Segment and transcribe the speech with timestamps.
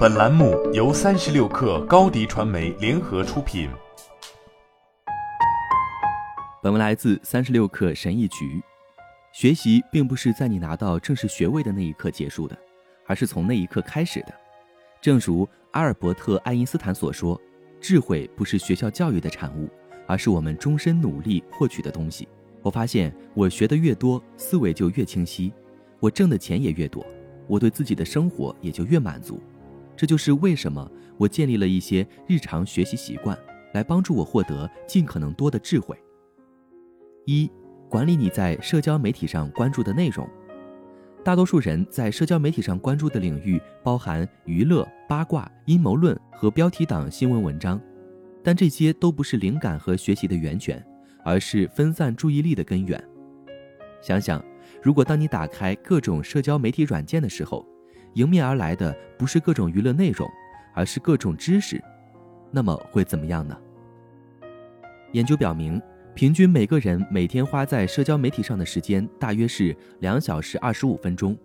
[0.00, 3.68] 本栏目由三十六氪高低传媒联合出品。
[6.62, 8.62] 本文来自三十六氪神译局。
[9.34, 12.56] 学习并不是在你拿到正式学位的那一刻结束的，
[13.06, 14.32] 而是从那一刻开始的。
[15.02, 17.38] 正如阿尔伯特·爱因斯坦所说
[17.78, 19.68] ：“智慧不是学校教育的产物，
[20.06, 22.26] 而是我们终身努力获取的东西。”
[22.64, 25.52] 我发现，我学的越多，思维就越清晰，
[25.98, 27.04] 我挣的钱也越多。
[27.46, 29.42] 我对自己的生活也就越满足，
[30.00, 33.38] 这就是为什么我建立了一些日常学习习惯，
[33.74, 35.94] 来帮助我获得尽可能多的智慧。
[37.26, 37.50] 一、
[37.86, 40.26] 管理你在社交媒体上关注的内容。
[41.22, 47.78] 大多数人在社交媒体上关注的领域包含娱乐、八卦、阴谋论和标题党新闻文章，
[48.42, 50.82] 但这些都不是灵感和学习的源泉，
[51.22, 52.98] 而是分散注意力的根源。
[54.00, 54.42] 想想。
[54.82, 57.66] 如果当你打开各种社交媒体软件的时候，
[58.14, 60.28] 迎面而来的不是各种娱乐内容，
[60.74, 61.82] 而是各种知识，
[62.50, 63.56] 那么会怎么样呢？
[65.12, 65.80] 研究表明，
[66.14, 71.36] 平均每个人每天花在社交媒体上的时间大约是两小时二十五分钟。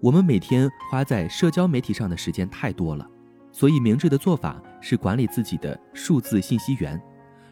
[0.00, 3.08] 我们每天花在社交媒体上的时间太多了，
[3.50, 7.00] 所以明智的做法是管理自己的数字信息源，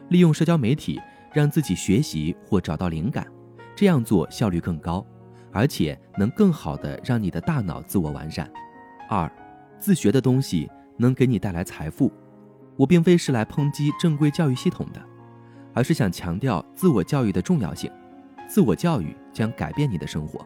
[0.09, 1.01] 利用社交媒体
[1.33, 3.25] 让自己学习或找到灵感，
[3.75, 5.05] 这样做效率更高。
[5.55, 8.51] 而且能更好的让你的大脑自我完善。
[9.09, 9.31] 二，
[9.79, 12.11] 自学的东西能给你带来财富。
[12.75, 15.01] 我并非是来抨击正规教育系统的，
[15.73, 17.89] 而是想强调自我教育的重要性。
[18.49, 20.45] 自我教育将改变你的生活。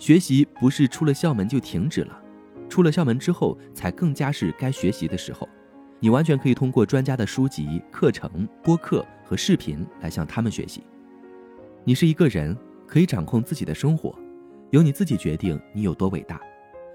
[0.00, 2.20] 学习不是出了校门就停止了，
[2.68, 5.48] 出了校门之后才更加是该学习的时候。
[6.00, 10.82] 你完全可以通过专家的书籍、课程、播客和视频来向他们学习。
[11.84, 14.12] 你是一个人，可以掌控自己的生活。
[14.70, 16.40] 由你自己决定你有多伟大，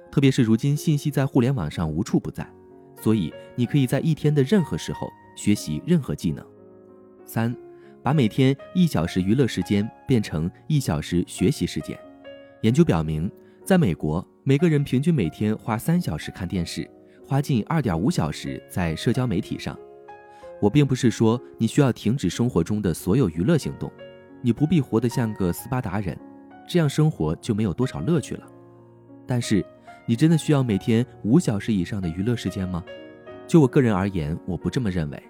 [0.10, 2.48] 特别是如今信息在互联网上无处不在，
[3.02, 6.46] 所以你可以在一天的任何时候学习任何技能。
[7.26, 7.54] 三，
[8.02, 11.98] 把每天一小时娱乐时间变成一小时学习时间。
[12.62, 13.30] 研究表明，
[13.66, 16.90] 在美国，每个人平均每天花三小时看电视，
[17.26, 19.78] 花近二点五小时在社交媒体上。
[20.62, 23.92] 我并不是说你需要停止生活中的所有娱乐行动，
[24.42, 26.18] 你不必活得像个斯巴达人。
[26.68, 28.48] 这样生活就没有多少乐趣了。
[29.28, 29.66] 但是，
[30.06, 32.84] 你真的需要每天五小时以上的娱乐时间吗？
[33.48, 35.24] 就我个人而言，我不这么认为。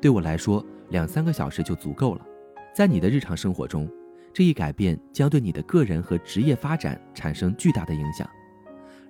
[0.00, 2.26] 对我来说，两三个小时就足够了。
[2.74, 3.90] 在你的日常生活中，
[4.32, 8.28] 这一改变将对你的个人和职业发展产生巨大的影响。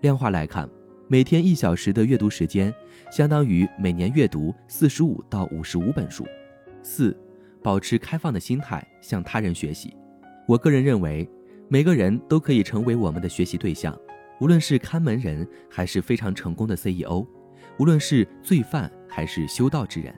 [0.01, 0.69] 量化来看，
[1.07, 2.75] 每天一小时的阅读时间，
[3.11, 6.27] 相当于每年阅读四十五到五十五本书。
[6.83, 7.17] 四，
[7.63, 9.97] 保持开放的心态，向他人学习。
[10.49, 11.29] 我个人认为。
[11.73, 13.99] 每个人都可以成为我们的学习对象，
[14.41, 17.27] 无论是看门人还是非常成功的 CEO，
[17.79, 20.15] 无论是罪犯还是修道之人，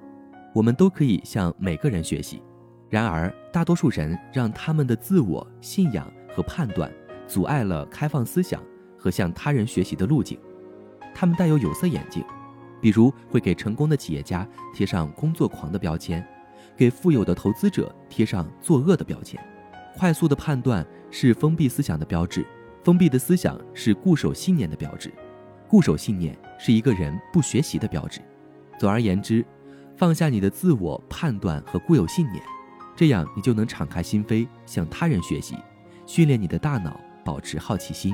[0.52, 2.42] 我们都可以向每个人学习。
[2.90, 6.92] 然而，大多数人让他们的自我信仰和判断
[7.28, 8.60] 阻碍了开放思想
[8.98, 10.36] 和向他人学习的路径。
[11.14, 12.24] 他们戴有有色眼镜，
[12.80, 14.44] 比如会给成功的企业家
[14.74, 16.26] 贴上工作狂的标签，
[16.76, 19.40] 给富有的投资者贴上作恶的标签。
[19.96, 20.84] 快速的判断
[21.16, 22.44] 是封闭思想的标志，
[22.82, 25.12] 封闭的思想是固守信念的标志，
[25.68, 28.20] 固守信念是一个人不学习的标志。
[28.80, 29.46] 总而言之，
[29.96, 32.42] 放下你的自我判断和固有信念，
[32.96, 35.54] 这样你就能敞开心扉向他人学习，
[36.04, 38.12] 训练你的大脑保持好奇心。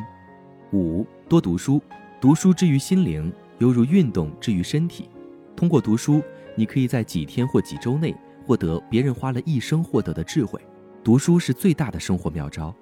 [0.75, 1.81] 五，多读书，
[2.21, 5.09] 读书之于心灵，犹如运动之于身体。
[5.57, 6.23] 通过读书，
[6.55, 8.15] 你可以在几天或几周内
[8.47, 10.61] 获得别人花了一生获得的智慧。
[11.03, 12.77] 读书是最大的生活妙招，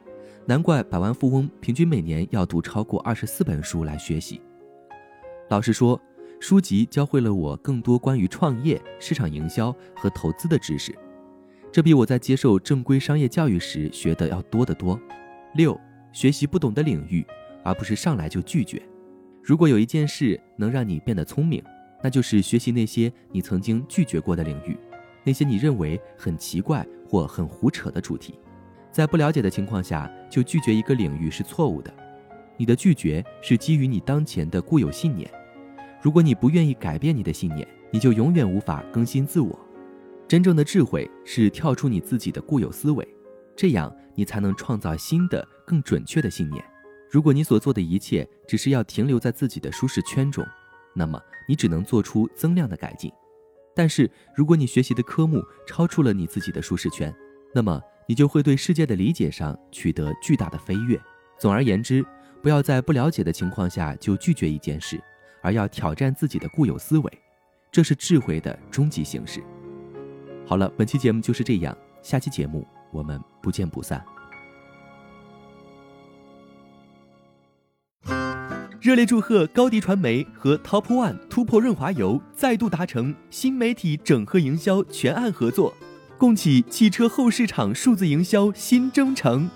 [0.48, 4.40] 难怪百万富翁平均每年要读超过二十四本书来学习。
[5.50, 6.00] 老实说，
[6.40, 10.96] 书籍教会了我更多关于创业、市场营销和投资的知识，
[11.70, 14.98] 这比我在接受正规商业教育时学的要多得多。
[15.52, 15.78] 六，
[16.12, 17.22] 学习不懂的领域，
[17.62, 18.80] 而不是上来就拒绝。
[19.42, 21.62] 如果有一件事能让你变得聪明，
[22.02, 24.74] 那就是学习那些你曾经拒绝过的领域。
[25.24, 28.38] 那些你认为很奇怪或很胡扯的主题，
[28.98, 31.94] 在不了解的情况下就拒绝一个领域是错误的。
[32.56, 35.30] 你的拒绝是基于你当前的固有信念。
[36.02, 39.56] 如果你不愿意改变你的信念，你就永远无法更新自我。
[40.26, 43.06] 真正的智慧是跳出你自己的固有思维，
[43.54, 46.60] 这样你才能创造新的、更准确的信念。
[47.08, 50.44] 如果你所做的一切只是要停留在自己的舒适圈中，
[50.92, 53.12] 那么你只能做出增量的改进。
[53.76, 57.14] 但是，如果你学习的科目超出了你自己的舒适圈，
[57.54, 60.98] 那么你就会对世界的理解上取得巨大的飞跃。
[61.38, 62.02] 总而言之，
[62.42, 64.98] 不要在不了解的情况下就拒绝一件事，
[65.42, 67.12] 而要挑战自己的固有思维，
[67.70, 69.44] 这是智慧的终极形式。
[70.46, 74.02] 好了，本期节目就是这样，下期节目我们不见不散。
[78.80, 85.74] 热烈祝贺高迪传媒和 Top One 突破润滑油再度达成新媒体整合营销全案合作，
[86.18, 89.48] 共启汽车后市场数字营销新征程。